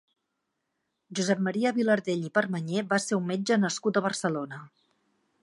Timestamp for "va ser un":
2.95-3.29